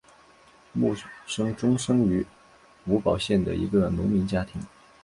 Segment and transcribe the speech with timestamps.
[0.73, 0.95] 慕
[1.27, 2.25] 生忠生于
[2.87, 4.59] 吴堡县的一个农民家庭。